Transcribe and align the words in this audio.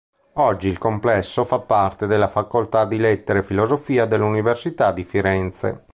Oggi 0.39 0.67
il 0.67 0.79
complesso 0.79 1.45
fa 1.45 1.59
parte 1.59 2.07
della 2.07 2.27
Facoltà 2.27 2.85
di 2.85 2.97
Lettere 2.97 3.37
e 3.37 3.43
Filosofia 3.43 4.07
dell'Università 4.07 4.91
di 4.91 5.03
Firenze. 5.03 5.85